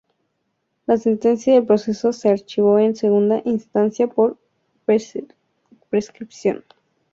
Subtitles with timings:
[0.87, 4.39] La sentencia y el proceso se archivó en segunda instancia por
[4.83, 6.63] prescripción.